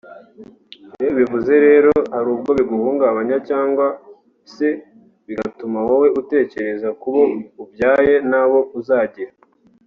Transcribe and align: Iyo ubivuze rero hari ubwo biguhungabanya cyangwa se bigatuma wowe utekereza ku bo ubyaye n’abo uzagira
Iyo 0.99 1.09
ubivuze 1.13 1.53
rero 1.67 1.91
hari 2.13 2.27
ubwo 2.35 2.51
biguhungabanya 2.59 3.37
cyangwa 3.49 3.85
se 4.53 4.67
bigatuma 5.27 5.77
wowe 5.87 6.07
utekereza 6.19 6.89
ku 7.01 7.07
bo 7.13 7.23
ubyaye 7.63 8.13
n’abo 8.29 8.59
uzagira 8.79 9.33